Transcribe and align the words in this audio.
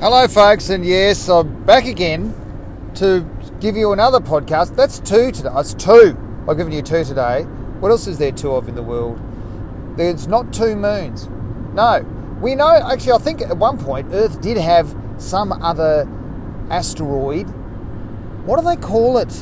Hello, 0.00 0.28
folks, 0.28 0.70
and 0.70 0.86
yes, 0.86 1.28
I'm 1.28 1.64
back 1.64 1.86
again 1.86 2.32
to 2.94 3.28
give 3.58 3.76
you 3.76 3.92
another 3.92 4.20
podcast. 4.20 4.76
That's 4.76 5.00
two 5.00 5.32
today. 5.32 5.48
It's 5.56 5.74
two. 5.74 6.16
I've 6.48 6.56
given 6.56 6.72
you 6.72 6.82
two 6.82 7.02
today. 7.02 7.42
What 7.80 7.90
else 7.90 8.06
is 8.06 8.16
there 8.16 8.30
two 8.30 8.52
of 8.52 8.68
in 8.68 8.76
the 8.76 8.82
world? 8.82 9.18
There's 9.96 10.28
not 10.28 10.52
two 10.52 10.76
moons. 10.76 11.26
No. 11.74 12.06
We 12.40 12.54
know, 12.54 12.68
actually, 12.68 13.10
I 13.10 13.18
think 13.18 13.40
at 13.40 13.56
one 13.56 13.76
point 13.76 14.10
Earth 14.12 14.40
did 14.40 14.56
have 14.56 14.94
some 15.16 15.50
other 15.50 16.08
asteroid. 16.70 17.48
What 18.46 18.60
do 18.60 18.66
they 18.66 18.76
call 18.76 19.18
it 19.18 19.32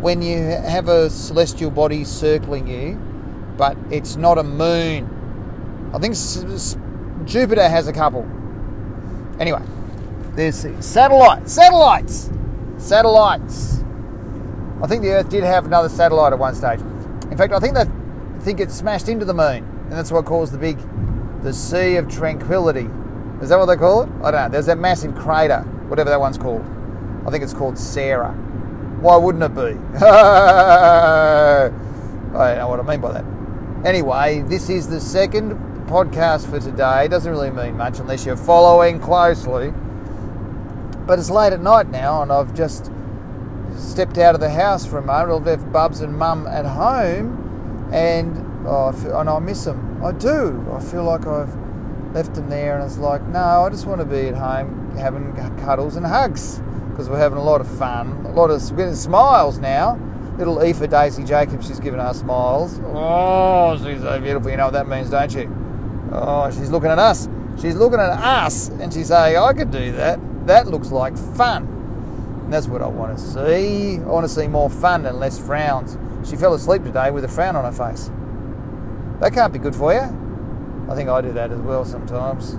when 0.00 0.22
you 0.22 0.38
have 0.38 0.88
a 0.88 1.10
celestial 1.10 1.70
body 1.70 2.04
circling 2.04 2.68
you, 2.68 2.94
but 3.58 3.76
it's 3.90 4.16
not 4.16 4.38
a 4.38 4.44
moon? 4.44 5.90
I 5.92 5.98
think 5.98 6.14
Jupiter 7.26 7.68
has 7.68 7.86
a 7.86 7.92
couple. 7.92 8.26
Anyway, 9.38 9.60
there's 10.34 10.66
satellites, 10.84 11.52
satellites, 11.52 12.30
satellites. 12.78 13.84
I 14.82 14.86
think 14.86 15.02
the 15.02 15.10
Earth 15.10 15.28
did 15.28 15.44
have 15.44 15.66
another 15.66 15.88
satellite 15.88 16.32
at 16.32 16.38
one 16.38 16.54
stage. 16.54 16.80
In 17.30 17.36
fact, 17.36 17.52
I 17.52 17.58
think 17.58 17.76
I 17.76 17.86
think 18.40 18.60
it 18.60 18.70
smashed 18.70 19.08
into 19.08 19.24
the 19.24 19.34
moon, 19.34 19.64
and 19.64 19.92
that's 19.92 20.10
what 20.10 20.24
caused 20.24 20.52
the 20.52 20.58
big, 20.58 20.78
the 21.42 21.52
Sea 21.52 21.96
of 21.96 22.08
Tranquility. 22.08 22.88
Is 23.42 23.48
that 23.50 23.58
what 23.58 23.66
they 23.66 23.76
call 23.76 24.02
it? 24.02 24.08
I 24.22 24.30
don't 24.30 24.42
know. 24.42 24.48
There's 24.48 24.66
that 24.66 24.78
massive 24.78 25.14
crater, 25.14 25.60
whatever 25.88 26.10
that 26.10 26.20
one's 26.20 26.38
called. 26.38 26.64
I 27.26 27.30
think 27.30 27.44
it's 27.44 27.54
called 27.54 27.78
Sarah. 27.78 28.32
Why 29.00 29.16
wouldn't 29.16 29.44
it 29.44 29.54
be? 29.54 29.78
I 30.04 31.70
don't 32.32 32.58
know 32.58 32.68
what 32.68 32.80
I 32.80 32.82
mean 32.82 33.00
by 33.00 33.12
that. 33.12 33.24
Anyway, 33.84 34.42
this 34.42 34.68
is 34.68 34.88
the 34.88 35.00
second 35.00 35.52
podcast 35.86 36.48
for 36.48 36.60
today. 36.60 37.06
It 37.06 37.08
doesn't 37.08 37.30
really 37.30 37.50
mean 37.50 37.76
much 37.76 37.98
unless 37.98 38.24
you're 38.24 38.36
following 38.36 39.00
closely. 39.00 39.72
But 41.10 41.18
it's 41.18 41.28
late 41.28 41.52
at 41.52 41.60
night 41.60 41.90
now, 41.90 42.22
and 42.22 42.30
I've 42.30 42.54
just 42.54 42.92
stepped 43.76 44.16
out 44.16 44.36
of 44.36 44.40
the 44.40 44.48
house 44.48 44.86
for 44.86 44.98
a 44.98 45.02
moment. 45.02 45.40
I've 45.40 45.44
left 45.44 45.72
Bubs 45.72 46.02
and 46.02 46.16
Mum 46.16 46.46
at 46.46 46.64
home, 46.64 47.90
and 47.92 48.36
oh, 48.64 48.94
and 49.18 49.28
I 49.28 49.40
miss 49.40 49.64
them. 49.64 50.00
I 50.04 50.12
do. 50.12 50.64
I 50.72 50.78
feel 50.78 51.02
like 51.02 51.26
I've 51.26 51.52
left 52.14 52.34
them 52.36 52.48
there, 52.48 52.78
and 52.78 52.86
it's 52.86 52.96
like, 52.96 53.22
no, 53.22 53.40
I 53.40 53.70
just 53.70 53.86
want 53.86 54.00
to 54.00 54.04
be 54.04 54.28
at 54.28 54.36
home 54.36 54.94
having 54.96 55.34
cuddles 55.58 55.96
and 55.96 56.06
hugs 56.06 56.62
because 56.90 57.10
we're 57.10 57.18
having 57.18 57.38
a 57.38 57.42
lot 57.42 57.60
of 57.60 57.66
fun, 57.66 58.24
a 58.26 58.32
lot 58.32 58.50
of 58.50 58.62
smiles 58.62 59.58
now. 59.58 59.98
Little 60.38 60.60
Aoife 60.60 60.88
Daisy 60.88 61.24
Jacobs, 61.24 61.66
she's 61.66 61.80
giving 61.80 61.98
us 61.98 62.20
smiles. 62.20 62.78
Oh, 62.84 63.76
she's 63.78 64.00
so 64.02 64.20
beautiful. 64.20 64.48
You 64.48 64.58
know 64.58 64.66
what 64.66 64.74
that 64.74 64.86
means, 64.86 65.10
don't 65.10 65.34
you? 65.34 65.52
Oh, 66.12 66.48
she's 66.52 66.70
looking 66.70 66.90
at 66.90 67.00
us. 67.00 67.28
She's 67.60 67.74
looking 67.74 67.98
at 67.98 68.10
us, 68.10 68.68
and 68.68 68.94
she's 68.94 69.08
saying, 69.08 69.36
I 69.36 69.52
could 69.54 69.72
do 69.72 69.90
that. 69.90 70.20
That 70.50 70.66
looks 70.66 70.90
like 70.90 71.16
fun. 71.16 71.62
And 72.42 72.52
that's 72.52 72.66
what 72.66 72.82
I 72.82 72.88
want 72.88 73.16
to 73.16 73.22
see. 73.22 73.98
I 73.98 74.00
want 74.00 74.24
to 74.24 74.28
see 74.28 74.48
more 74.48 74.68
fun 74.68 75.06
and 75.06 75.20
less 75.20 75.38
frowns. 75.38 75.96
She 76.28 76.34
fell 76.34 76.54
asleep 76.54 76.82
today 76.82 77.12
with 77.12 77.22
a 77.22 77.28
frown 77.28 77.54
on 77.54 77.64
her 77.64 77.70
face. 77.70 78.10
That 79.20 79.32
can't 79.32 79.52
be 79.52 79.60
good 79.60 79.76
for 79.76 79.92
you. 79.92 80.00
I 80.90 80.96
think 80.96 81.08
I 81.08 81.20
do 81.20 81.32
that 81.34 81.52
as 81.52 81.60
well 81.60 81.84
sometimes. 81.84 82.56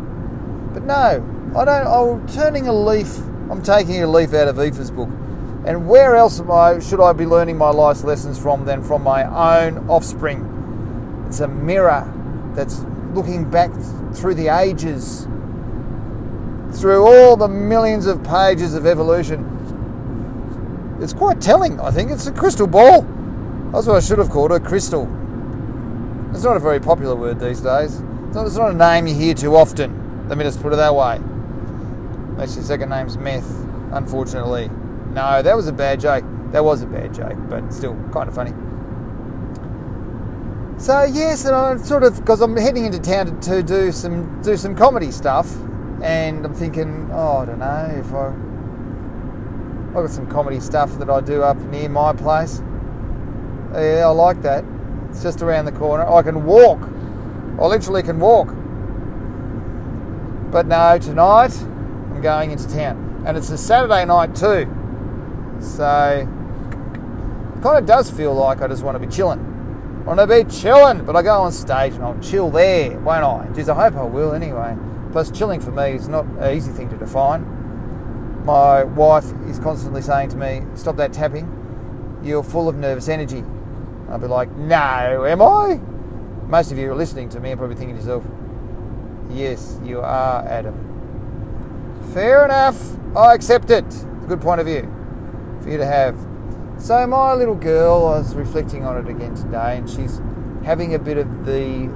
But 0.73 0.83
no, 0.83 1.51
I 1.53 1.65
don't. 1.65 1.85
I'm 1.85 2.27
turning 2.29 2.69
a 2.69 2.73
leaf. 2.73 3.17
I'm 3.49 3.61
taking 3.61 4.01
a 4.01 4.07
leaf 4.07 4.33
out 4.33 4.47
of 4.47 4.55
Aoife's 4.55 4.89
book. 4.89 5.09
And 5.65 5.89
where 5.89 6.15
else 6.15 6.39
am 6.39 6.49
I, 6.49 6.79
should 6.79 7.01
I 7.01 7.11
be 7.11 7.25
learning 7.25 7.57
my 7.57 7.71
life's 7.71 8.05
lessons 8.05 8.39
from 8.39 8.63
than 8.63 8.81
from 8.83 9.03
my 9.03 9.25
own 9.65 9.89
offspring? 9.89 11.25
It's 11.27 11.41
a 11.41 11.47
mirror 11.49 12.09
that's 12.55 12.85
looking 13.13 13.51
back 13.51 13.69
through 14.13 14.35
the 14.35 14.47
ages 14.47 15.27
through 16.73 17.05
all 17.05 17.35
the 17.35 17.47
millions 17.47 18.05
of 18.05 18.23
pages 18.23 18.73
of 18.75 18.85
evolution. 18.85 19.47
It's 21.01 21.13
quite 21.13 21.41
telling, 21.41 21.79
I 21.79 21.91
think. 21.91 22.11
It's 22.11 22.27
a 22.27 22.31
crystal 22.31 22.67
ball. 22.67 23.01
That's 23.71 23.87
what 23.87 23.97
I 23.97 23.99
should 23.99 24.19
have 24.19 24.29
called 24.29 24.51
it, 24.51 24.63
crystal. 24.63 25.03
It's 26.31 26.43
not 26.43 26.55
a 26.55 26.59
very 26.59 26.79
popular 26.79 27.15
word 27.15 27.39
these 27.39 27.61
days. 27.61 27.95
It's 28.27 28.35
not, 28.35 28.45
it's 28.45 28.55
not 28.55 28.71
a 28.71 28.73
name 28.73 29.07
you 29.07 29.15
hear 29.15 29.33
too 29.33 29.55
often. 29.55 30.27
Let 30.29 30.37
me 30.37 30.43
just 30.43 30.61
put 30.61 30.73
it 30.73 30.77
that 30.77 30.95
way. 30.95 31.15
Unless 31.15 32.55
your 32.55 32.63
second 32.63 32.89
name's 32.89 33.17
Meth, 33.17 33.49
unfortunately. 33.91 34.69
No, 35.13 35.41
that 35.41 35.55
was 35.55 35.67
a 35.67 35.73
bad 35.73 35.99
joke. 35.99 36.23
That 36.51 36.63
was 36.63 36.81
a 36.81 36.85
bad 36.85 37.13
joke, 37.13 37.37
but 37.49 37.73
still 37.73 37.95
kind 38.13 38.29
of 38.29 38.35
funny. 38.35 38.53
So 40.81 41.03
yes, 41.03 41.45
and 41.45 41.55
I'm 41.55 41.77
sort 41.79 42.03
of 42.03 42.17
because 42.17 42.41
I'm 42.41 42.55
heading 42.55 42.85
into 42.85 42.99
town 42.99 43.39
to, 43.41 43.49
to 43.49 43.63
do 43.63 43.91
some 43.91 44.41
do 44.41 44.57
some 44.57 44.75
comedy 44.75 45.11
stuff, 45.11 45.53
and 46.01 46.45
I'm 46.45 46.53
thinking, 46.53 47.09
oh, 47.11 47.37
I 47.37 47.45
don't 47.45 47.59
know 47.59 47.93
if 47.97 48.13
I. 48.13 48.33
I've 49.89 50.05
got 50.05 50.09
some 50.09 50.27
comedy 50.27 50.59
stuff 50.59 50.97
that 50.99 51.09
I 51.09 51.19
do 51.19 51.43
up 51.43 51.57
near 51.57 51.89
my 51.89 52.13
place. 52.13 52.61
Yeah, 53.73 54.03
I 54.05 54.11
like 54.11 54.41
that. 54.41 54.63
It's 55.09 55.21
just 55.21 55.41
around 55.41 55.65
the 55.65 55.73
corner. 55.73 56.07
I 56.07 56.21
can 56.21 56.45
walk. 56.45 56.79
I 57.59 57.65
literally 57.65 58.01
can 58.01 58.19
walk. 58.19 58.47
But 60.51 60.65
no, 60.65 60.97
tonight 60.97 61.53
I'm 61.61 62.21
going 62.21 62.51
into 62.51 62.67
town. 62.67 63.23
And 63.25 63.37
it's 63.37 63.49
a 63.49 63.57
Saturday 63.57 64.05
night 64.05 64.35
too. 64.35 64.67
So 65.59 66.27
it 66.27 67.61
kind 67.61 67.77
of 67.77 67.85
does 67.85 68.09
feel 68.09 68.33
like 68.33 68.61
I 68.61 68.67
just 68.67 68.83
want 68.83 68.95
to 68.95 69.05
be 69.05 69.13
chilling. 69.13 69.39
I 69.39 70.03
want 70.03 70.19
to 70.19 70.27
be 70.27 70.43
chilling, 70.49 71.05
but 71.05 71.15
I 71.15 71.21
go 71.21 71.41
on 71.41 71.51
stage 71.51 71.93
and 71.93 72.03
I'll 72.03 72.19
chill 72.19 72.49
there, 72.49 72.97
won't 72.99 73.23
I? 73.23 73.53
Geez, 73.53 73.69
I 73.69 73.75
hope 73.75 73.95
I 73.99 74.03
will 74.03 74.33
anyway. 74.33 74.75
Plus, 75.11 75.29
chilling 75.29 75.59
for 75.59 75.71
me 75.71 75.91
is 75.91 76.07
not 76.07 76.25
an 76.25 76.55
easy 76.55 76.71
thing 76.71 76.89
to 76.89 76.97
define. 76.97 77.43
My 78.45 78.83
wife 78.83 79.25
is 79.47 79.59
constantly 79.59 80.01
saying 80.01 80.29
to 80.29 80.37
me, 80.37 80.63
Stop 80.75 80.95
that 80.97 81.11
tapping. 81.13 82.19
You're 82.23 82.43
full 82.43 82.69
of 82.69 82.77
nervous 82.77 83.09
energy. 83.09 83.43
I'll 84.09 84.19
be 84.19 84.27
like, 84.27 84.49
No, 84.51 85.25
am 85.25 85.41
I? 85.41 85.79
Most 86.47 86.71
of 86.71 86.77
you 86.77 86.91
are 86.91 86.95
listening 86.95 87.29
to 87.29 87.39
me 87.39 87.51
and 87.51 87.59
probably 87.59 87.75
thinking 87.75 87.95
to 87.95 88.01
yourself, 88.01 88.25
Yes, 89.29 89.79
you 89.83 89.99
are, 89.99 90.45
Adam. 90.47 90.87
Fair 92.13 92.45
enough. 92.45 92.97
I 93.15 93.33
accept 93.33 93.69
it. 93.69 93.85
It's 93.85 94.03
a 94.03 94.27
good 94.27 94.41
point 94.41 94.61
of 94.61 94.67
view 94.67 94.83
for 95.61 95.69
you 95.69 95.77
to 95.77 95.85
have. 95.85 96.17
So, 96.77 97.05
my 97.05 97.33
little 97.33 97.55
girl, 97.55 98.07
I 98.07 98.19
was 98.19 98.33
reflecting 98.33 98.85
on 98.85 98.97
it 98.97 99.09
again 99.09 99.35
today, 99.35 99.77
and 99.77 99.89
she's 99.89 100.21
having 100.63 100.95
a 100.95 100.99
bit 100.99 101.17
of 101.17 101.45
the 101.45 101.87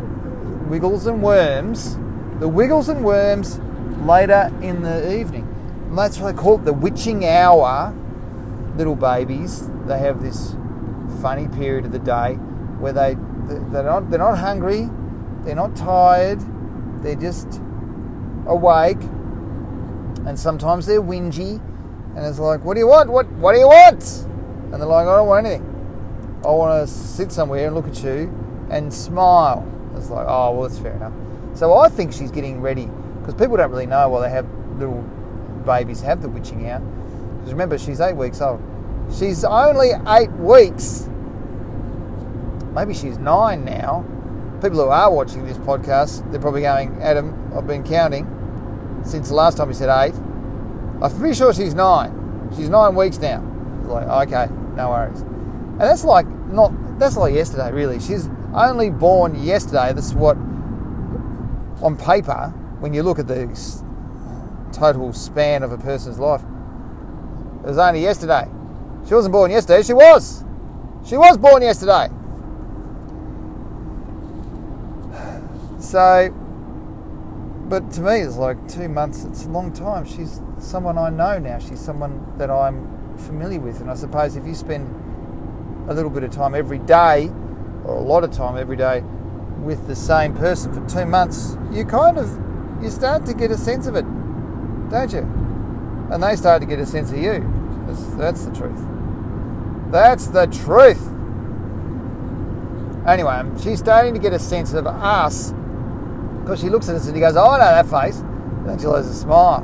wiggles 0.69 1.07
and 1.07 1.23
worms 1.23 1.97
the 2.39 2.47
Wiggles 2.47 2.89
and 2.89 3.03
Worms 3.03 3.59
later 4.05 4.51
in 4.61 4.81
the 4.81 5.17
evening. 5.17 5.47
And 5.87 5.97
that's 5.97 6.19
what 6.19 6.35
they 6.35 6.41
call 6.41 6.55
it 6.55 6.65
the 6.65 6.73
witching 6.73 7.25
hour. 7.25 7.93
Little 8.75 8.95
babies, 8.95 9.69
they 9.85 9.99
have 9.99 10.21
this 10.21 10.55
funny 11.21 11.47
period 11.47 11.85
of 11.85 11.91
the 11.91 11.99
day 11.99 12.33
where 12.79 12.91
they 12.91 13.15
they're 13.47 13.83
not 13.83 14.09
they're 14.09 14.19
not 14.19 14.37
hungry, 14.37 14.89
they're 15.43 15.55
not 15.55 15.75
tired, 15.75 16.41
they're 17.01 17.15
just 17.15 17.61
awake, 18.47 19.01
and 20.25 20.37
sometimes 20.37 20.85
they're 20.85 21.01
whingy, 21.01 21.61
and 22.15 22.25
it's 22.25 22.39
like, 22.39 22.65
what 22.65 22.73
do 22.73 22.79
you 22.79 22.87
want? 22.87 23.09
What 23.09 23.31
what 23.33 23.53
do 23.53 23.59
you 23.59 23.67
want? 23.67 24.03
And 24.73 24.73
they're 24.73 24.89
like, 24.89 25.07
I 25.07 25.15
don't 25.15 25.27
want 25.27 25.45
anything. 25.45 25.71
I 26.43 26.49
want 26.49 26.87
to 26.87 26.93
sit 26.93 27.31
somewhere 27.31 27.67
and 27.67 27.75
look 27.75 27.87
at 27.87 28.03
you 28.03 28.29
and 28.69 28.93
smile. 28.93 29.65
It's 29.97 30.09
like, 30.09 30.25
oh 30.27 30.51
well, 30.51 30.67
that's 30.67 30.79
fair 30.79 30.93
enough. 30.95 31.13
So 31.53 31.77
I 31.77 31.89
think 31.89 32.13
she's 32.13 32.31
getting 32.31 32.61
ready 32.61 32.89
because 33.19 33.33
people 33.33 33.57
don't 33.57 33.71
really 33.71 33.85
know 33.85 34.09
while 34.09 34.21
they 34.21 34.29
have 34.29 34.47
little 34.77 35.01
babies 35.65 36.01
have 36.01 36.21
the 36.21 36.29
witching 36.29 36.69
hour. 36.69 36.79
Because 36.79 37.53
remember, 37.53 37.77
she's 37.77 37.99
eight 37.99 38.15
weeks 38.15 38.41
old. 38.41 38.61
She's 39.17 39.43
only 39.43 39.91
eight 40.07 40.31
weeks. 40.33 41.07
Maybe 42.73 42.93
she's 42.93 43.17
nine 43.17 43.63
now. 43.63 44.05
People 44.61 44.83
who 44.83 44.89
are 44.89 45.13
watching 45.13 45.45
this 45.45 45.57
podcast, 45.57 46.29
they're 46.31 46.41
probably 46.41 46.61
going, 46.61 47.01
Adam, 47.01 47.51
I've 47.55 47.67
been 47.67 47.83
counting 47.83 48.25
since 49.05 49.29
the 49.29 49.35
last 49.35 49.57
time 49.57 49.67
you 49.69 49.73
said 49.73 49.89
eight. 49.89 50.15
I'm 51.01 51.19
pretty 51.19 51.35
sure 51.35 51.53
she's 51.53 51.73
nine. 51.73 52.49
She's 52.55 52.69
nine 52.69 52.95
weeks 52.95 53.17
now. 53.19 53.41
Like, 53.83 54.27
okay, 54.27 54.51
no 54.75 54.89
worries. 54.89 55.21
And 55.21 55.81
that's 55.81 56.03
like 56.03 56.25
not 56.27 56.71
that's 56.99 57.17
like 57.17 57.33
yesterday, 57.33 57.71
really. 57.71 57.99
She's 57.99 58.27
only 58.55 58.89
born 58.89 59.43
yesterday. 59.43 59.93
That's 59.93 60.13
what 60.13 60.37
on 61.81 61.97
paper, 61.97 62.53
when 62.79 62.93
you 62.93 63.03
look 63.03 63.19
at 63.19 63.27
the 63.27 63.47
total 64.71 65.13
span 65.13 65.63
of 65.63 65.71
a 65.71 65.77
person's 65.77 66.19
life, 66.19 66.41
it 66.41 67.67
was 67.67 67.77
only 67.77 68.01
yesterday. 68.01 68.47
She 69.07 69.13
wasn't 69.13 69.33
born 69.33 69.51
yesterday, 69.51 69.83
she 69.83 69.93
was. 69.93 70.43
She 71.05 71.17
was 71.17 71.37
born 71.37 71.61
yesterday. 71.61 72.09
So, 75.77 76.33
but 77.69 77.91
to 77.91 78.01
me, 78.01 78.21
it's 78.21 78.37
like 78.37 78.57
two 78.67 78.89
months, 78.89 79.23
it's 79.25 79.45
a 79.45 79.49
long 79.49 79.71
time. 79.71 80.03
She's 80.05 80.41
someone 80.57 80.97
I 80.97 81.09
know 81.09 81.37
now, 81.37 81.59
she's 81.59 81.79
someone 81.79 82.25
that 82.37 82.49
I'm 82.49 83.17
familiar 83.17 83.59
with. 83.59 83.81
And 83.81 83.91
I 83.91 83.95
suppose 83.95 84.35
if 84.35 84.47
you 84.47 84.55
spend 84.55 84.89
a 85.87 85.93
little 85.93 86.09
bit 86.09 86.23
of 86.23 86.31
time 86.31 86.55
every 86.55 86.79
day, 86.79 87.29
or 87.85 87.95
a 87.95 88.01
lot 88.01 88.23
of 88.23 88.31
time 88.31 88.57
every 88.57 88.75
day, 88.75 89.03
with 89.63 89.87
the 89.87 89.95
same 89.95 90.35
person 90.35 90.73
for 90.73 90.87
two 90.89 91.05
months, 91.05 91.57
you 91.71 91.85
kind 91.85 92.17
of 92.17 92.29
you 92.81 92.89
start 92.89 93.25
to 93.25 93.33
get 93.33 93.51
a 93.51 93.57
sense 93.57 93.87
of 93.87 93.95
it, 93.95 94.05
don't 94.89 95.11
you? 95.13 95.19
And 96.11 96.21
they 96.21 96.35
start 96.35 96.61
to 96.61 96.67
get 96.67 96.79
a 96.79 96.85
sense 96.85 97.11
of 97.11 97.17
you. 97.17 97.43
That's, 97.87 98.05
that's 98.15 98.45
the 98.45 98.53
truth. 98.53 98.79
That's 99.91 100.27
the 100.27 100.45
truth. 100.47 101.01
Anyway, 103.07 103.33
um, 103.33 103.59
she's 103.61 103.79
starting 103.79 104.13
to 104.13 104.19
get 104.19 104.33
a 104.33 104.39
sense 104.39 104.73
of 104.73 104.87
us 104.87 105.53
because 106.41 106.59
she 106.59 106.69
looks 106.69 106.89
at 106.89 106.95
us 106.95 107.05
and 107.05 107.15
he 107.15 107.21
goes, 107.21 107.35
"Oh, 107.35 107.49
I 107.49 107.59
know 107.59 107.65
that 107.65 107.85
face." 107.85 108.19
And 108.19 108.69
then 108.69 108.79
she'll 108.79 108.95
have 108.95 109.05
a 109.05 109.13
smile, 109.13 109.61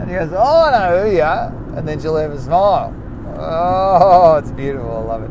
and 0.00 0.10
he 0.10 0.16
goes, 0.16 0.32
"Oh, 0.32 0.64
I 0.64 0.70
know 0.72 1.04
who 1.04 1.16
you 1.16 1.22
are," 1.22 1.48
and 1.76 1.86
then 1.86 2.00
she'll 2.00 2.16
have 2.16 2.32
a 2.32 2.40
smile. 2.40 2.94
Oh, 3.38 4.36
it's 4.36 4.50
beautiful. 4.50 4.90
I 4.90 5.00
love 5.00 5.22
it. 5.22 5.30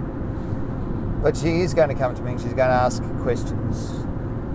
But 1.25 1.35
she 1.35 1.61
is 1.61 1.73
going 1.73 1.89
to 1.89 1.95
come 1.95 2.13
to 2.13 2.21
me 2.21 2.33
and 2.33 2.39
she's 2.39 2.53
going 2.53 2.69
to 2.69 2.75
ask 2.75 3.01
questions, 3.23 4.05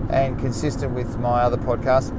and 0.09 0.39
consistent 0.39 0.93
with 0.93 1.19
my 1.19 1.41
other 1.41 1.57
podcast, 1.57 2.13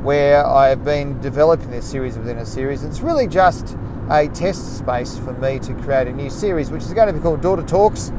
where 0.00 0.46
I 0.46 0.68
have 0.68 0.84
been 0.84 1.20
developing 1.20 1.72
this 1.72 1.84
series 1.84 2.16
within 2.16 2.38
a 2.38 2.46
series. 2.46 2.84
It's 2.84 3.00
really 3.00 3.26
just 3.26 3.76
a 4.10 4.28
test 4.28 4.78
space 4.78 5.18
for 5.18 5.32
me 5.32 5.58
to 5.58 5.74
create 5.74 6.06
a 6.06 6.12
new 6.12 6.30
series, 6.30 6.70
which 6.70 6.84
is 6.84 6.94
going 6.94 7.08
to 7.08 7.12
be 7.12 7.18
called 7.18 7.40
Daughter 7.40 7.64
Talks. 7.64 8.12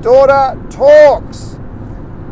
Daughter 0.00 0.58
Talks, 0.70 1.56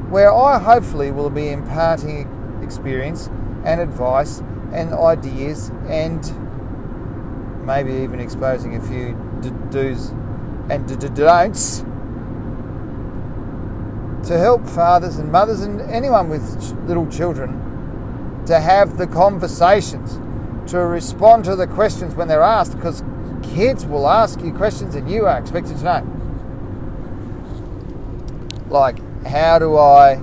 where 0.09 0.33
I 0.33 0.59
hopefully 0.59 1.11
will 1.11 1.29
be 1.29 1.51
imparting 1.51 2.27
experience 2.63 3.29
and 3.67 3.83
advice 3.83 4.39
and 4.73 4.95
ideas 4.95 5.71
and 5.91 6.25
maybe 7.67 7.93
even 8.03 8.19
exposing 8.19 8.77
a 8.77 8.81
few 8.81 9.13
do's 9.71 10.09
and 10.71 10.89
don'ts 11.15 11.85
to 14.27 14.37
help 14.39 14.67
fathers 14.67 15.19
and 15.19 15.31
mothers 15.31 15.61
and 15.63 15.81
anyone 15.83 16.29
with 16.29 16.43
little 16.87 17.07
children 17.09 18.43
to 18.47 18.61
have 18.61 18.99
the 18.99 19.07
conversations, 19.07 20.19
to 20.71 20.79
respond 20.79 21.45
to 21.45 21.55
the 21.57 21.67
questions 21.67 22.15
when 22.15 22.29
they're 22.29 22.43
asked, 22.43 22.75
because 22.77 23.03
kids 23.43 23.87
will 23.87 24.09
ask 24.09 24.41
you 24.41 24.53
questions 24.53 24.95
and 24.95 25.11
you 25.11 25.27
are 25.27 25.39
expected 25.39 25.77
to 25.77 25.85
know. 25.85 26.03
Like, 28.69 28.99
how 29.25 29.59
do 29.59 29.77
I 29.77 30.17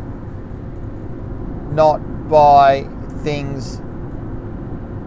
not 1.71 1.97
buy 2.29 2.87
things 3.23 3.77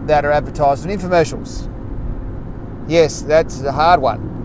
that 0.07 0.25
are 0.25 0.31
advertised 0.31 0.85
in 0.85 0.97
infomercials? 0.97 1.69
Yes, 2.87 3.21
that's 3.21 3.61
a 3.61 3.71
hard 3.71 4.01
one. 4.01 4.35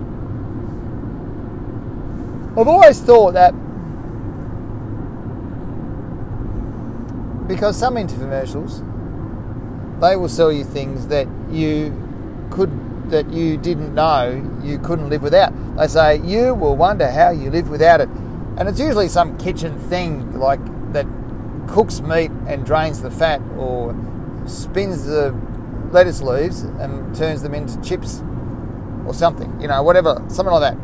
I've 2.57 2.69
always 2.69 3.01
thought 3.01 3.33
that 3.33 3.55
because 7.53 7.77
some 7.79 7.97
infomercials 7.97 8.81
they 10.01 10.17
will 10.17 10.31
sell 10.31 10.51
you 10.51 10.65
things 10.65 11.07
that 11.09 11.29
you 11.51 11.93
could 12.51 12.71
that 13.11 13.31
you 13.31 13.59
didn't 13.59 13.95
know 13.95 14.41
you 14.63 14.79
couldn't 14.79 15.11
live 15.11 15.23
without. 15.23 15.53
They 15.77 15.87
say 15.87 16.17
you 16.17 16.55
will 16.55 16.77
wonder 16.77 17.11
how 17.11 17.29
you 17.29 17.51
live 17.51 17.69
without 17.69 18.01
it. 18.01 18.09
And 18.57 18.71
it's 18.71 18.81
usually 18.81 19.09
some 19.09 19.37
kitchen 19.37 19.79
thing 19.79 20.39
like 20.39 20.61
that 20.95 21.07
cooks 21.69 22.01
meat 22.01 22.31
and 22.47 22.65
drains 22.65 23.03
the 23.03 23.11
fat 23.11 23.43
or 23.59 23.95
spins 24.47 25.05
the 25.05 25.39
lettuce 25.91 26.23
leaves 26.23 26.63
and 26.63 27.15
turns 27.15 27.43
them 27.43 27.55
into 27.55 27.79
chips 27.83 28.23
or 29.07 29.13
something, 29.13 29.61
you 29.61 29.69
know, 29.69 29.83
whatever, 29.83 30.25
something 30.29 30.55
like 30.55 30.73
that. 30.73 30.79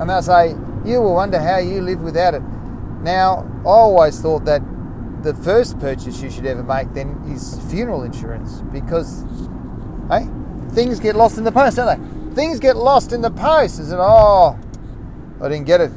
And 0.00 0.10
they'll 0.10 0.22
say, 0.22 0.50
You 0.84 1.00
will 1.00 1.14
wonder 1.14 1.40
how 1.40 1.56
you 1.56 1.80
live 1.80 2.02
without 2.02 2.34
it. 2.34 2.42
Now, 3.00 3.46
I 3.64 3.68
always 3.68 4.20
thought 4.20 4.44
that 4.44 4.60
the 5.22 5.34
first 5.34 5.78
purchase 5.78 6.22
you 6.22 6.30
should 6.30 6.46
ever 6.46 6.62
make 6.62 6.92
then 6.94 7.22
is 7.28 7.60
funeral 7.70 8.02
insurance 8.04 8.62
because, 8.72 9.24
hey, 10.08 10.28
things 10.70 11.00
get 11.00 11.16
lost 11.16 11.38
in 11.38 11.44
the 11.44 11.52
post, 11.52 11.76
don't 11.76 12.00
they? 12.00 12.34
Things 12.34 12.60
get 12.60 12.76
lost 12.76 13.12
in 13.12 13.20
the 13.20 13.30
post. 13.30 13.80
Is 13.80 13.90
it, 13.90 13.98
oh, 13.98 14.58
I 15.40 15.48
didn't 15.48 15.66
get 15.66 15.80
it. 15.80 15.90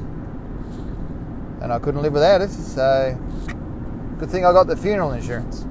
And 1.61 1.71
I 1.71 1.77
couldn't 1.77 2.01
live 2.01 2.13
without 2.13 2.41
it, 2.41 2.49
so 2.49 3.17
good 4.17 4.29
thing 4.29 4.45
I 4.45 4.51
got 4.51 4.67
the 4.67 4.75
funeral 4.75 5.11
insurance. 5.11 5.65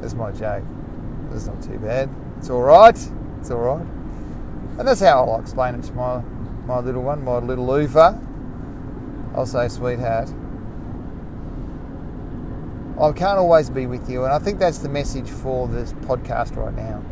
That's 0.00 0.14
my 0.14 0.30
joke. 0.30 0.64
That's 1.30 1.46
not 1.46 1.62
too 1.62 1.78
bad. 1.78 2.08
It's 2.38 2.50
all 2.50 2.62
right. 2.62 2.96
It's 3.40 3.50
all 3.50 3.58
right. 3.58 3.86
And 4.78 4.86
that's 4.86 5.00
how 5.00 5.24
I'll 5.24 5.40
explain 5.40 5.74
it 5.74 5.82
to 5.84 5.92
my, 5.92 6.20
my 6.66 6.78
little 6.78 7.02
one, 7.02 7.24
my 7.24 7.38
little 7.38 7.66
Lufa. 7.66 8.20
I'll 9.34 9.46
say, 9.46 9.68
sweetheart, 9.68 10.32
I 13.00 13.12
can't 13.12 13.38
always 13.38 13.70
be 13.70 13.86
with 13.86 14.10
you. 14.10 14.24
And 14.24 14.32
I 14.32 14.38
think 14.38 14.58
that's 14.58 14.78
the 14.78 14.88
message 14.88 15.30
for 15.30 15.68
this 15.68 15.92
podcast 15.92 16.56
right 16.56 16.74
now. 16.74 17.02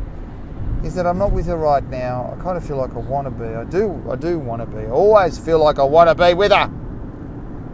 Is 0.84 0.94
that 0.96 1.06
I'm 1.06 1.18
not 1.18 1.32
with 1.32 1.46
her 1.46 1.56
right 1.56 1.84
now. 1.84 2.34
I 2.36 2.42
kind 2.42 2.56
of 2.56 2.66
feel 2.66 2.76
like 2.76 2.94
I 2.94 2.98
want 2.98 3.26
to 3.26 3.30
be. 3.30 3.44
I 3.44 3.64
do. 3.64 4.04
I 4.10 4.16
do 4.16 4.38
want 4.38 4.62
to 4.62 4.66
be. 4.66 4.82
I 4.82 4.90
always 4.90 5.38
feel 5.38 5.58
like 5.58 5.78
I 5.78 5.84
want 5.84 6.08
to 6.08 6.14
be 6.14 6.34
with 6.34 6.52
her. 6.52 6.64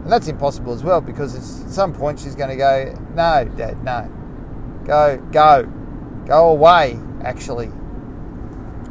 And 0.03 0.11
that's 0.11 0.27
impossible 0.27 0.73
as 0.73 0.83
well 0.83 1.01
because 1.01 1.35
at 1.35 1.71
some 1.71 1.93
point 1.93 2.19
she's 2.19 2.35
going 2.35 2.49
to 2.49 2.55
go, 2.55 2.93
no, 3.15 3.45
Dad, 3.55 3.83
no. 3.83 4.11
Go, 4.85 5.17
go. 5.31 5.63
Go 6.25 6.49
away, 6.49 6.99
actually. 7.23 7.71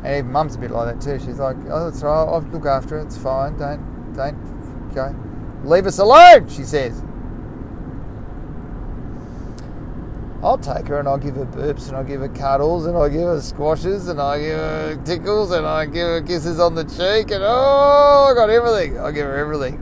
And 0.05 0.07
even 0.07 0.33
mum's 0.33 0.57
a 0.57 0.59
bit 0.59 0.71
like 0.71 0.95
that 0.95 1.05
too. 1.05 1.25
She's 1.25 1.39
like, 1.39 1.57
oh, 1.71 1.91
that's 1.91 2.03
right. 2.03 2.25
I'll 2.25 2.41
look 2.41 2.67
after 2.67 2.99
it. 2.99 3.05
It's 3.05 3.19
fine. 3.19 3.57
Don't, 3.57 4.15
don't, 4.15 4.95
go. 4.95 5.15
Leave 5.65 5.87
us 5.87 5.99
alone, 5.99 6.49
she 6.49 6.65
says. 6.65 7.03
I'll 10.43 10.59
take 10.59 10.89
her 10.89 10.99
and 10.99 11.07
I'll 11.07 11.19
give 11.19 11.37
her 11.37 11.47
burps 11.47 11.87
and 11.87 11.97
I'll 11.97 12.05
give 12.05 12.21
her 12.21 12.29
cuddles 12.29 12.87
and 12.87 12.97
I'll 12.97 13.09
give 13.09 13.23
her 13.23 13.41
squashes 13.41 14.09
and 14.09 14.21
I'll 14.21 14.39
give 14.39 14.59
her 14.59 15.01
tickles 15.05 15.53
and 15.53 15.65
I'll 15.65 15.87
give 15.87 16.07
her 16.07 16.21
kisses 16.21 16.59
on 16.59 16.75
the 16.75 16.83
cheek 16.83 17.31
and 17.31 17.45
oh, 17.45 18.29
I 18.31 18.35
got 18.35 18.51
everything. 18.51 18.99
I'll 18.99 19.13
give 19.13 19.25
her 19.27 19.37
everything. 19.37 19.81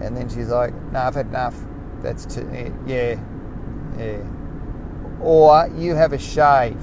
And 0.00 0.16
then 0.16 0.28
she's 0.28 0.48
like, 0.48 0.74
no, 0.90 1.00
I've 1.00 1.14
had 1.14 1.26
enough. 1.26 1.56
That's 2.02 2.26
too, 2.26 2.50
yeah, 2.86 3.20
yeah. 3.96 4.18
Or 5.20 5.70
you 5.76 5.94
have 5.94 6.12
a 6.12 6.18
shave 6.18 6.82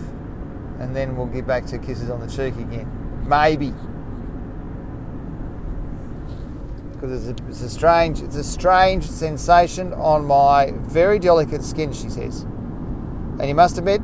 and 0.79 0.95
then 0.95 1.17
we'll 1.17 1.27
get 1.27 1.45
back 1.45 1.65
to 1.67 1.77
kisses 1.77 2.09
on 2.09 2.21
the 2.21 2.27
cheek 2.27 2.55
again. 2.55 2.89
Maybe. 3.27 3.73
Because 7.03 7.27
it's 7.27 7.41
a, 7.41 7.47
it's 7.47 7.61
a 7.61 7.69
strange 7.69 8.21
it's 8.21 8.37
a 8.37 8.43
strange 8.43 9.03
sensation 9.03 9.91
on 9.95 10.23
my 10.25 10.71
very 10.83 11.19
delicate 11.19 11.61
skin 11.61 11.91
she 11.91 12.07
says. 12.07 12.43
And 12.43 13.45
you 13.45 13.55
must 13.55 13.77
admit 13.77 14.01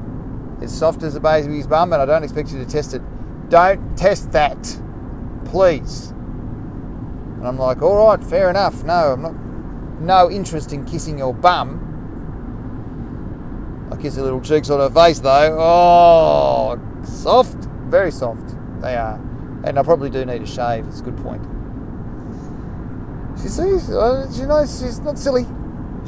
it's 0.62 0.74
soft 0.74 1.02
as 1.04 1.16
a 1.16 1.22
baby's 1.22 1.66
bum 1.66 1.94
and 1.94 2.02
I 2.02 2.06
don't 2.06 2.26
expect 2.26 2.52
you 2.52 2.60
to 2.60 2.66
test 2.66 2.94
it. 2.94 3.02
Don't 3.48 3.98
test 3.98 4.34
that 4.34 4.62
please. 5.46 6.10
And 6.10 7.48
I'm 7.48 7.58
like 7.58 7.82
all 7.82 8.06
right 8.06 8.22
fair 8.22 8.50
enough. 8.50 8.84
No 8.84 9.14
I'm 9.14 9.22
not 9.22 9.36
no 10.02 10.30
interest 10.30 10.74
in 10.74 10.84
kissing 10.84 11.18
your 11.18 11.34
bum. 11.34 11.86
I 13.94 13.96
kiss 13.96 14.18
her 14.18 14.24
little 14.24 14.42
cheeks 14.42 14.70
on 14.70 14.82
her 14.82 14.90
face 14.90 15.20
though. 15.20 15.56
Oh 15.58 16.78
soft 17.06 17.64
very 17.86 18.12
soft 18.12 18.58
they 18.82 18.98
are. 18.98 19.16
And 19.64 19.80
I 19.80 19.84
probably 19.84 20.10
do 20.10 20.26
need 20.26 20.42
a 20.42 20.46
shave 20.46 20.86
it's 20.86 21.00
a 21.00 21.04
good 21.04 21.16
point 21.16 21.59
she 23.42 23.48
sees, 23.48 23.90
uh, 23.90 24.30
she 24.34 24.42
knows 24.42 24.80
she's 24.80 25.00
not 25.00 25.18
silly. 25.18 25.46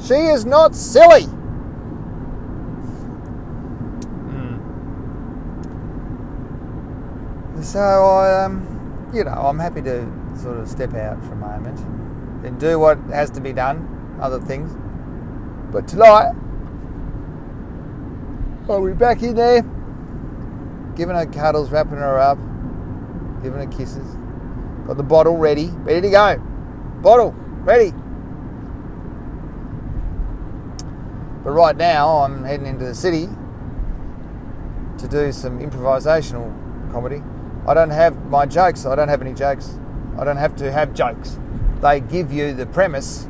She 0.06 0.16
is 0.16 0.46
not 0.46 0.76
silly. 0.76 1.28
Mm. 4.28 4.60
So 7.64 7.80
I, 7.80 8.44
um, 8.44 9.12
you 9.14 9.24
know, 9.24 9.32
I'm 9.32 9.60
happy 9.60 9.82
to 9.84 10.12
sort 10.36 10.58
of 10.58 10.68
step 10.68 10.94
out 10.94 11.24
for 11.24 11.32
a 11.32 11.36
moment 11.38 11.80
and 12.46 12.60
do 12.60 12.78
what 12.80 12.98
has 13.12 13.30
to 13.32 13.40
be 13.40 13.54
done, 13.54 14.18
other 14.22 14.42
things. 14.42 14.76
But 15.72 15.88
tonight, 15.88 16.34
I'll 18.68 18.86
be 18.86 18.94
back 18.94 19.24
in 19.24 19.36
there, 19.36 19.62
giving 20.96 21.16
her 21.16 21.26
cuddles, 21.28 21.72
wrapping 21.72 21.98
her 21.98 22.20
up, 22.20 22.38
giving 23.42 23.60
her 23.60 23.68
kisses. 23.68 24.18
Got 24.86 24.98
the 24.98 25.04
bottle 25.04 25.38
ready, 25.38 25.68
ready 25.68 26.02
to 26.02 26.10
go 26.10 26.51
bottle, 27.02 27.34
ready. 27.64 27.92
But 31.44 31.52
right 31.52 31.76
now, 31.76 32.20
I'm 32.20 32.44
heading 32.44 32.68
into 32.68 32.86
the 32.86 32.96
city 32.96 33.28
to 35.00 35.08
do 35.08 35.32
some 35.32 35.60
improvisational 35.60 36.92
comedy. 36.92 37.24
I 37.68 37.74
don't 37.74 37.90
have 37.90 38.26
my 38.26 38.46
jokes, 38.46 38.86
I 38.86 38.96
don't 38.96 39.08
have 39.08 39.22
any 39.22 39.34
jokes. 39.34 39.78
I 40.18 40.24
don't 40.24 40.38
have 40.38 40.56
to 40.58 40.72
have 40.72 40.94
jokes. 40.94 41.40
They 41.82 42.00
give 42.00 42.32
you 42.32 42.54
the 42.54 42.66
premise 42.66 43.28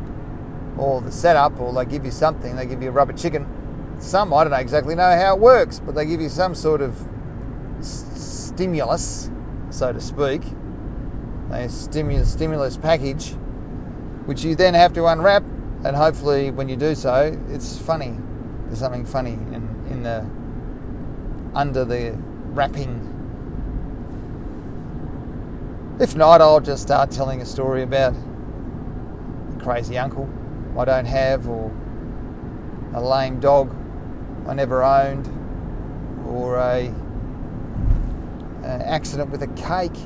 or 0.77 0.99
the 1.01 1.11
setup, 1.11 1.59
or 1.59 1.71
they 1.73 1.85
give 1.85 2.03
you 2.03 2.11
something. 2.11 2.55
They 2.55 2.65
give 2.65 2.81
you 2.81 2.89
a 2.89 2.91
rubber 2.91 3.13
chicken. 3.13 3.45
Some, 3.99 4.33
I 4.33 4.43
don't 4.43 4.53
exactly 4.53 4.95
know 4.95 5.15
how 5.15 5.35
it 5.35 5.39
works, 5.39 5.79
but 5.79 5.95
they 5.95 6.05
give 6.05 6.19
you 6.19 6.29
some 6.29 6.55
sort 6.55 6.81
of 6.81 7.01
stimulus, 7.81 9.29
so 9.69 9.93
to 9.93 10.01
speak, 10.01 10.41
a 11.51 11.69
stimulus, 11.69 12.31
stimulus 12.31 12.77
package 12.77 13.35
which 14.25 14.43
you 14.43 14.55
then 14.55 14.73
have 14.73 14.93
to 14.93 15.05
unwrap, 15.07 15.43
and 15.83 15.95
hopefully, 15.95 16.51
when 16.51 16.69
you 16.69 16.75
do 16.75 16.93
so, 16.95 17.37
it's 17.49 17.77
funny. 17.77 18.17
There's 18.65 18.79
something 18.79 19.05
funny 19.05 19.33
and 19.33 19.87
in 19.91 20.03
the 20.03 20.25
under 21.53 21.83
the 21.83 22.15
wrapping. 22.53 23.09
If 25.99 26.15
not, 26.15 26.39
I'll 26.41 26.61
just 26.61 26.81
start 26.81 27.11
telling 27.11 27.41
a 27.41 27.45
story 27.45 27.83
about 27.83 28.13
a 28.13 29.59
crazy 29.61 29.97
uncle 29.97 30.29
I 30.77 30.85
don't 30.85 31.05
have, 31.05 31.49
or 31.49 31.71
a 32.93 33.01
lame 33.01 33.39
dog 33.39 33.75
I 34.47 34.53
never 34.53 34.83
owned, 34.83 35.27
or 36.27 36.57
a 36.57 36.93
accident 38.63 39.31
with 39.31 39.43
a 39.43 39.47
cake 39.47 39.97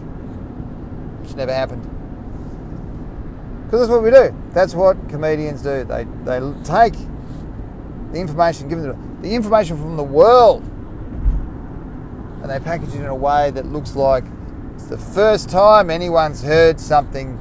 which 1.21 1.35
never 1.35 1.53
happened. 1.53 1.87
Because 3.75 3.89
that's 3.89 3.93
what 3.93 4.03
we 4.03 4.11
do. 4.11 4.33
That's 4.53 4.73
what 4.73 5.09
comedians 5.09 5.61
do. 5.61 5.83
They 5.83 6.05
they 6.23 6.39
take 6.63 6.93
the 8.13 8.19
information 8.21 8.69
given 8.69 8.87
them, 8.87 9.19
the 9.21 9.35
information 9.35 9.75
from 9.75 9.97
the 9.97 10.03
world, 10.03 10.63
and 12.41 12.49
they 12.49 12.57
package 12.61 12.95
it 12.95 13.01
in 13.01 13.05
a 13.07 13.13
way 13.13 13.51
that 13.51 13.65
looks 13.65 13.93
like 13.97 14.23
it's 14.75 14.85
the 14.85 14.97
first 14.97 15.49
time 15.49 15.89
anyone's 15.89 16.41
heard 16.41 16.79
something 16.79 17.37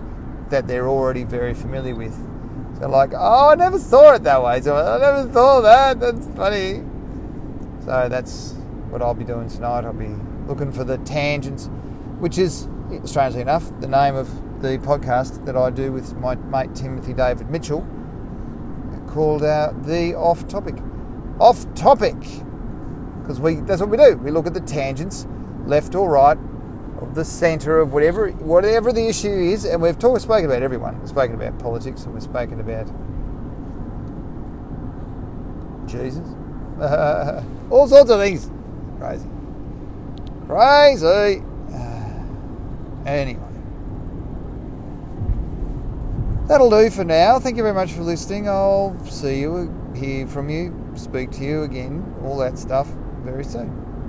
that 0.50 0.66
they're 0.66 0.88
already 0.88 1.22
very 1.22 1.54
familiar 1.54 1.94
with. 1.94 2.14
So 2.80 2.88
like, 2.88 3.12
oh, 3.14 3.50
I 3.50 3.54
never 3.54 3.78
saw 3.78 4.14
it 4.14 4.24
that 4.24 4.42
way. 4.42 4.60
So 4.60 4.74
I 4.74 4.98
never 4.98 5.32
saw 5.32 5.60
that. 5.60 6.00
That's 6.00 6.26
funny. 6.34 6.82
So 7.84 8.08
that's 8.08 8.54
what 8.90 9.02
I'll 9.02 9.14
be 9.14 9.22
doing 9.22 9.48
tonight. 9.48 9.84
I'll 9.84 9.92
be 9.92 10.12
looking 10.48 10.72
for 10.72 10.82
the 10.82 10.98
tangents, 10.98 11.70
which 12.18 12.38
is 12.38 12.66
strangely 13.04 13.40
enough 13.40 13.70
the 13.80 13.86
name 13.86 14.16
of 14.16 14.28
the 14.64 14.78
podcast 14.78 15.44
that 15.44 15.56
I 15.56 15.68
do 15.68 15.92
with 15.92 16.16
my 16.16 16.37
mate 16.37 16.75
Timothy 16.75 17.12
David 17.12 17.50
Mitchell, 17.50 17.87
called 19.09 19.44
out 19.44 19.85
the 19.85 20.14
off 20.14 20.49
topic. 20.49 20.76
Off 21.38 21.73
topic, 21.75 22.18
because 23.21 23.38
we 23.40 23.56
that's 23.56 23.80
what 23.83 23.90
we 23.90 23.99
do. 23.99 24.16
We 24.16 24.30
look 24.30 24.47
at 24.47 24.54
the 24.54 24.61
tangents, 24.61 25.26
left 25.66 25.94
or 25.94 26.11
right, 26.11 26.38
of 27.00 27.14
the 27.14 27.25
centre 27.25 27.78
of 27.78 27.92
whatever 27.92 28.30
whatever 28.30 28.90
the 28.90 29.06
issue 29.06 29.28
is, 29.28 29.66
and 29.66 29.83
we've 29.83 29.99
talked 29.99 30.23
spoken 30.23 30.47
about 30.47 30.62
everyone. 30.62 30.99
We've 31.00 31.09
spoken 31.09 31.35
about 31.35 31.59
politics, 31.59 32.04
and 32.04 32.14
we've 32.14 32.23
spoken 32.23 32.59
about 32.61 32.87
Jesus, 35.87 36.26
all 37.71 37.87
sorts 37.87 38.11
of 38.11 38.18
things. 38.18 38.50
Crazy, 38.99 39.28
crazy. 40.47 41.42
Anyway, 43.06 43.53
that'll 46.46 46.70
do 46.70 46.90
for 46.90 47.04
now. 47.04 47.38
Thank 47.38 47.56
you 47.56 47.62
very 47.62 47.74
much 47.74 47.92
for 47.92 48.02
listening. 48.02 48.48
I'll 48.48 48.96
see 49.06 49.40
you, 49.40 49.72
hear 49.94 50.26
from 50.26 50.48
you, 50.48 50.74
speak 50.94 51.30
to 51.32 51.44
you 51.44 51.62
again, 51.62 52.14
all 52.24 52.36
that 52.38 52.58
stuff 52.58 52.88
very 53.24 53.44
soon. 53.44 53.83